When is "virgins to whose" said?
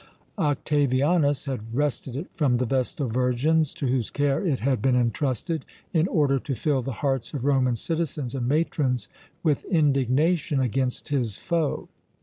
3.07-4.09